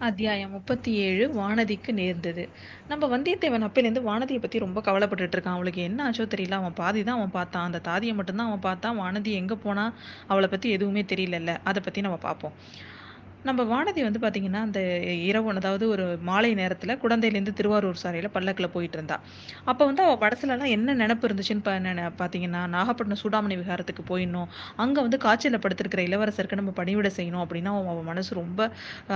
[0.00, 2.42] அத்தியாயம் 37 வானதிக்கு நேர்ந்தது.
[2.88, 5.56] நம்ம வந்தியத்தேவன் அப்பைலேருந்து வானதியை பத்தி ரொம்ப கவலைப்பட்டுட்டு இருக்கான்.
[5.58, 6.58] அவளுக்கு என்ன ஆச்சோ தெரியல.
[6.60, 7.64] அவன் பாதி தான் அவன் பார்த்தான்.
[7.64, 8.98] அந்த தாதியை மட்டும்தான் அவன் பார்த்தான்.
[9.00, 9.86] வானதி எங்க போனா?
[10.26, 11.54] அவளை பத்தி எதுவுமே தெரியலல்ல.
[11.64, 12.54] அதை பத்தி நம்ம பார்ப்போம்.
[13.44, 14.80] நம்ம வானதி வந்து பார்த்தீங்கன்னா, அந்த
[15.26, 19.16] இரவு அதாவது ஒரு மாலை நேரத்தில் குழந்தையிலேருந்து திருவாரூர் சாலையில் பல்லக்கில் போயிட்டு போயிட்டுருந்தா.
[19.66, 24.48] அப்போ வந்து அவள் படத்துலலாம் என்ன நினப்பு இருந்துச்சுன்னு ப நென பார்த்தீங்கன்னா, நாகப்பட்டினம் சூடாமணி விஹாரத்துக்கு போயிடணும்.
[24.78, 28.60] அங்கே வந்து காய்ச்சல்ல படுத்திருக்கிற இளவரசருக்கு நம்ம பணிவிட செய்யணும் அப்படின்னா அவன் அவ மனசு ரொம்ப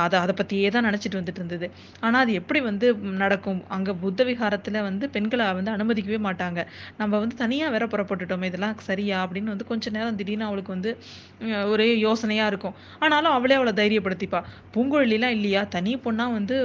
[0.00, 1.68] அதை அதை பற்றியே தான் நினச்சிட்டு வந்துட்டு இருந்தது.
[2.02, 2.86] ஆனால் அது எப்படி வந்து
[3.22, 3.60] நடக்கும்?
[3.76, 6.60] அங்கே புத்த விகாரத்தில் வந்து பெண்களை வந்து அனுமதிக்கவே மாட்டாங்க.
[7.00, 8.50] நம்ம வந்து தனியாக வேற புறப்பட்டுட்டோமே!
[8.52, 9.18] இதெல்லாம் சரியா?
[9.24, 10.92] அப்படின்னு வந்து கொஞ்ச நேரம் திடீர்னு அவளுக்கு வந்து
[11.72, 12.76] ஒரே யோசனையாக இருக்கும்.
[13.02, 13.70] ஆனாலும் அவளே அவள
[14.10, 14.40] தைரியப்படுத்திப்பா.
[14.74, 15.62] பூங்குழலிலாம் இல்லையா?
[15.68, 16.56] தனி பொண்ணா வந்து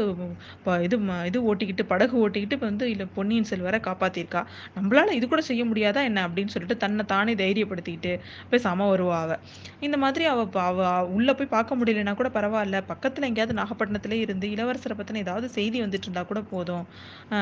[0.86, 4.42] இது ம இது ஓட்டிக்கிட்டு படகு ஓட்டிக்கிட்டு இப்போ வந்து இல்லை பொன்னியின் செல்வரை காப்பாத்திருக்கா
[4.76, 6.20] நம்மளால இது கூட செய்ய முடியாதா என்ன?
[6.28, 8.14] அப்படின்னு சொல்லிட்டு தன்னை தானே தைரியப்படுத்திக்கிட்டு
[8.52, 9.38] பேசாம வருவா அவ.
[9.80, 10.80] இந்த மாதிரி அவ அவ
[11.16, 16.08] உள்ள போய் பார்க்க முடியலன்னா கூட பரவாயில்ல பக்கத்துல எங்கேயாவது நாகப்பட்டினத்திலே இருந்து இளவரசரை பத்தின ஏதாவது செய்தி வந்துட்டு
[16.08, 16.86] இருந்தா கூட போதும்.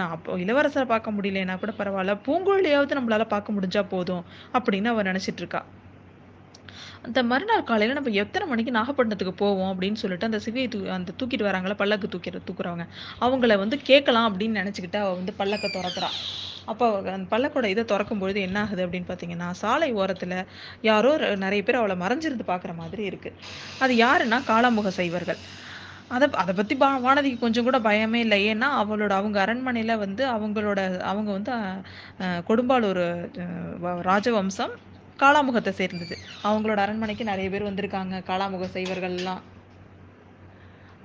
[0.07, 4.23] அப்போ இளவரசரை பார்க்க முடியலன்னா கூட பரவாயில்ல பூங்குழலியாவது நம்மளால பார்க்க முடிஞ்சா போதும்.
[4.53, 5.61] அப்படின்னு அவ நினைச்சிட்டு இருக்கா.
[7.05, 11.47] அந்த மறுநாள் காலையில் நம்ம எத்தனை மணிக்கு நாகப்பட்டினத்துக்கு போவோம் அப்படின்னு சொல்லிட்டு அந்த சிவியை தூ அந்த தூக்கிட்டு
[11.49, 12.85] வராங்களா பல்லக்கு தூக்கிற தூக்குறவங்க.
[13.25, 16.09] அவங்கள வந்து கேட்கலாம் அப்படின்னு நினச்சிக்கிட்டு அவள் வந்து பல்லக்கை தொறக்குறா.
[16.71, 20.35] அப்போ அந்த பல்லக்கோட இதை திறக்கும் பொழுது என்ன ஆகுது அப்படின்னு பார்த்தீங்கன்னா, சாலை ஓரத்தில்
[20.89, 21.11] யாரோ
[21.45, 23.37] நிறைய பேர் அவளை மறைஞ்சிருந்து பார்க்குற மாதிரி இருக்குது
[23.79, 25.41] அது யாருன்னா காலாமுக செய்வர்கள்
[26.15, 30.79] அதை அதை பற்றி பா வானதிக்கு கொஞ்சம் கூட பயமே இல்லை ஏன்னா, அவளோட அவங்க அரண்மனையில் வந்து அவங்களோட
[31.11, 31.51] அவங்க வந்து
[32.49, 33.03] கொடும்பாலூர்
[34.09, 34.73] ராஜவம்சம்
[35.21, 36.15] காளாமுகத்தை சேர்ந்தது.
[36.43, 38.15] அவங்களோட அரண்மனைக்கு நிறைய பேர் வந்திருக்காங்க.
[38.29, 39.41] காளாமுக செய்வர்கள்லாம்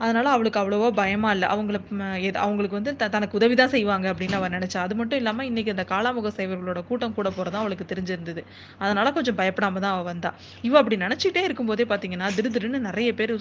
[0.00, 1.76] அதனால அவளுக்கு அவ்வளோவா பயமா இல்லை அவங்கள
[2.20, 5.74] எது அவங்களுக்கு வந்து த தனக்கு உதவி தான் செய்வாங்க அப்படின்னு அவ நினச்சா அது மட்டும் இல்லாம இன்னைக்கு
[5.74, 8.42] அந்த காளாமுக சைவர்களோட கூட்டம் கூட போகிறதா அவளுக்கு தெரிஞ்சிருந்தது.
[8.82, 10.32] அதனால கொஞ்சம் பயப்படாம தான் அவ வந்தா.
[10.64, 12.52] இவ அப்படி நெனச்சுட்டே இருக்கும்போதே பார்த்தீங்கன்னா, திடு
[12.88, 13.34] நிறைய பேர்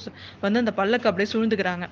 [0.43, 1.85] வந்து அந்த பல்லக்க அப்படியே சூழ்ந்துக்கிறாங்க.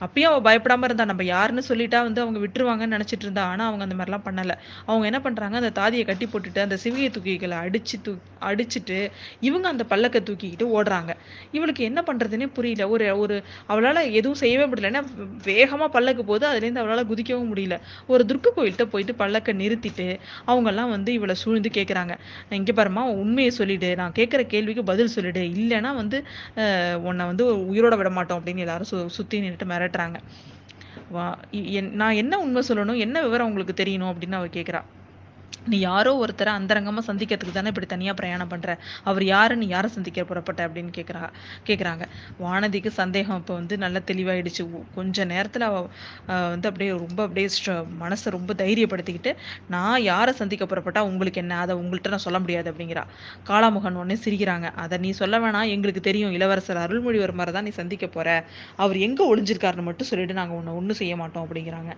[0.00, 1.04] அப்பயும் அவ பயப்படாம இருந்தா.
[1.04, 3.44] நம்ம யாருன்னு சொல்லிட்டா வந்து அவங்க விட்டுருவாங்கன்னு நினச்சிட்டு இருந்தா.
[3.52, 4.54] ஆனா அவங்க அந்த மாதிரிலாம் பண்ணல.
[4.86, 8.12] அவங்க என்ன பண்றாங்க, அந்த தாதியை கட்டி போட்டுட்டு அந்த சிவிகை தூக்கிகளை அடிச்சு தூ
[8.46, 8.98] அடிச்சுட்டு,
[9.42, 11.12] இவங்க அந்த பல்லக்கை தூக்கிக்கிட்டு ஓடுறாங்க.
[11.52, 12.84] இவளுக்கு என்ன பண்றதுன்னே புரியல.
[12.94, 13.36] ஒரு ஒரு
[13.68, 14.90] அவளால எதுவும் செய்யவே முடியல.
[14.92, 15.02] ஏன்னா
[15.44, 16.44] வேகமாக பல்லக்கு போது.
[16.50, 17.76] அதுலேருந்து அவளால் குதிக்கவும் முடியல.
[18.08, 20.06] ஒரு துர்க்க கோயில்கிட்ட போயிட்டு பல்லக்க நிறுத்திட்டு,
[20.46, 22.14] அவங்கெல்லாம் வந்து இவளை சூழ்ந்து கேட்குறாங்க.
[22.60, 23.90] இங்கே பாருமா உண்மையை சொல்லிடு.
[24.02, 25.44] நான் கேட்குற கேள்விக்கு பதில் சொல்லிடு.
[25.56, 26.20] இல்லைன்னா வந்து
[27.08, 30.18] உன்னை வந்து உயிரோட விட மாட்டோம் அப்படின்னு எல்லாரும் சு சுற்றி நின்றுட்டு மிரட்டுறாங்க.
[31.10, 31.24] வா
[31.58, 31.62] இ
[32.00, 33.02] நான் என்ன உண்மை சொல்லணும்?
[33.04, 34.12] என்ன விவரம் உங்களுக்கு தெரியணும்?
[34.12, 34.80] அப்படின்னு அவள் கேட்குறா.
[35.66, 38.70] "நீ யாரோ ஒருத்தரை அந்தரங்கமாக சந்திக்கிறதுக்கு தானே இப்படி தனியாக பிரயாணம் பண்ணுற
[39.04, 39.56] அவர் யாரு?
[39.56, 41.22] நீ யாரை சந்திக்க புறப்பட்ட?" அப்படின்னு கேட்குறா
[41.66, 42.04] கேட்குறாங்க.
[42.40, 44.64] வானதிக்கு சந்தேகம் இப்போ வந்து நல்லா தெளிவாயிடுச்சு.
[44.94, 45.76] கொஞ்ச நேரத்தில் அவ
[46.48, 47.74] வந்து அப்படியே ரொம்ப அப்படியே ஸ்ட்ர
[48.36, 49.32] ரொம்ப தைரியப்படுத்திக்கிட்டு,
[49.68, 51.58] "நான் யாரை சந்திக்க புறப்பட்டா உங்களுக்கு என்ன?
[51.58, 53.04] அதை உங்கள்கிட்ட நான் சொல்ல முடியாது." அப்படிங்கிறா.
[53.48, 54.44] காளாமுகன் உடனே சிரிக்கிறாங்க.
[54.76, 55.68] அதை நீ சொல்ல வேணாம்.
[55.68, 56.32] எங்களுக்கு தெரியும்.
[56.32, 58.28] இளவரசர் அருள்மொழிவர்மரை தான் நீ சந்திக்க போகிற
[58.78, 61.92] அவர் எங்கே ஒளிஞ்சிருக்காருன்னு மட்டும் சொல்லிட்டு நாங்கள் உன்ன ஒன்றும் செய்ய மாட்டோம்." அப்படிங்கிறாங்க.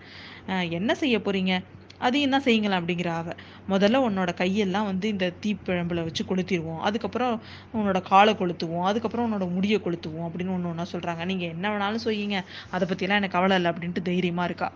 [0.72, 1.52] என்ன செய்ய போகிறீங்க
[2.00, 3.32] "அதையும் தான் செய்யுங்களேன்." அப்படிங்கிற அவ.
[3.68, 7.34] "முதல்ல உன்னோட கையெல்லாம் வந்து இந்த தீப்பிழம்புல வச்சு கொளுத்திடுவோம் அதுக்கப்புறம்
[7.74, 8.84] உன்னோட காலை கொளுத்துவோம்.
[8.84, 12.40] அதுக்கப்புறம் உன்னோட முடியை கொளுத்துவோம்." அப்படின்னு ஒன்று ஒன்றா சொல்கிறாங்க நீங்கள் என்ன வேணாலும் செய்யுங்க.
[12.70, 14.70] அதை பற்றிலாம் எனக்கு கவலை இல்லை அப்படின்ட்டு தைரியமாக இருக்கா.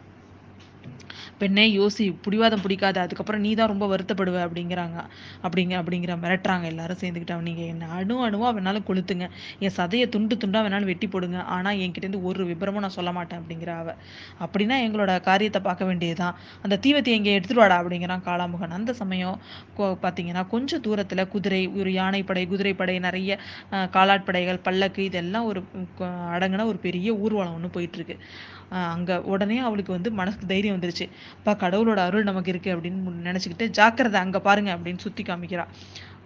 [1.43, 2.07] "பெண்ணே யோசி.
[2.23, 4.99] பிடிவாதம் பிடிக்காது அதுக்கப்புறம் நீ தான் ரொம்ப வருத்தப்படுவ." அப்படிங்கிறாங்க.
[5.45, 7.21] அப்படிங்க அப்படிங்கிற மிரட்டுறாங்க எல்லாரும் சேர்ந்துக்கிட்டு.
[7.43, 9.27] நீங்கள் என்ன அணு அணுவா வேணாலும் கொளுத்துங்க.
[9.61, 11.39] என் சதையை துண்டு துண்டாக வேணாலும் வெட்டி போடுங்க.
[11.55, 13.89] ஆனா என்கிட்டேருந்து ஒரு விபரமும் நான் சொல்ல மாட்டேன்." அப்படிங்கிற அவ.
[14.41, 16.37] "அப்படின்னா எங்களோட காரியத்தை பார்க்க வேண்டியது தான்.
[16.63, 18.77] அந்த தீவத்தை எங்கே எடுத்துட்டு வாடா." அப்படிங்கிறான் காளாமுகன்.
[18.79, 19.39] அந்த சமயம்
[20.03, 23.33] பார்த்தீங்கன்னா, கொஞ்சம் தூரத்தில் குதிரை, ஒரு யானைப்படை, குதிரைப்படை, நிறைய
[23.95, 25.61] காலாட்படைகள், பல்லக்கு இதெல்லாம் ஒரு
[26.33, 28.17] அடங்கின ஒரு பெரிய ஊர்வலம் ஒன்று போயிட்டுருக்கு.
[28.91, 31.07] அங்கே உடனே அவளுக்கு வந்து மனசுக்கு தைரியம் வந்துருச்சு.
[31.37, 35.67] "அப்பா கடவுளோட அருள் நமக்கு இருக்கு." அப்படின்னு நெனச்சுக்கிட்டு, ஜாக்கிரதை அங்க பாருங்க." அப்படின்னு சுத்தி காமிக்கிறா.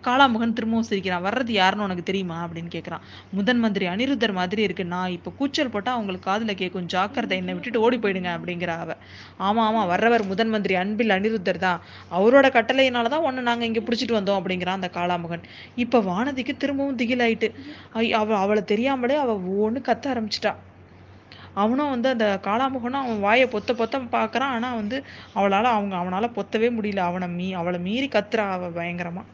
[0.05, 1.25] காளாமுகன் திரும்பவும் சிரிக்கிறான்.
[1.25, 3.01] "வர்றது யாருன்னு உனக்கு தெரியுமா?" அப்படின்னு கேட்குறான்.
[3.31, 4.85] "முதன் மந்திரி அனிருத்தர் மாதிரி இருக்கு.
[4.85, 6.87] நான் இப்ப கூச்சல் போட்டா அவங்களுக்கு காதுல கேட்கும்.
[6.87, 8.93] ஜாக்கிரதை என்ன விட்டுட்டு ஓடி போயிடுங்க." அப்படிங்கிற அவ.
[9.41, 9.87] "ஆமா, ஆமா.
[9.87, 11.81] வர்றவர் முதன் மந்திரி அன்பில் அனிருத்தர் தான்.
[12.11, 15.43] அவரோட கட்டளையினால தான் ஒன்று நாங்க இங்க புடிச்சிட்டு வந்தோம்." அப்படிங்கிறான் அந்த காளாமுகன்.
[15.77, 17.51] இப்ப வானதிக்கு திரும்பவும் திகிலாயிட்டு.
[18.13, 20.55] அவ அவள தெரியாமலே அவ ஒன்று கத்த ஆரம்பிச்சிட்டா
[21.57, 24.55] அவனும் வந்து அந்த காளாமுகனும் அவன் வாயை பொத்த பொத்த பார்க்குறான்.
[24.57, 24.97] ஆனால் வந்து
[25.39, 27.03] அவளால் அவங்க அவனால் பொத்தவே முடியல.
[27.11, 29.29] அவனை மீ அவளை மீறி கத்துறா அவள் பயங்கரமாக